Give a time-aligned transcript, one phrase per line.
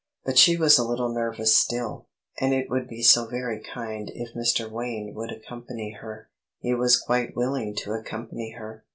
[0.25, 2.07] But she was a little nervous still,
[2.39, 4.67] and it would be so very kind if Mr.
[4.67, 6.31] Wayne would accompany her.
[6.57, 8.83] He was quite willing to accompany her.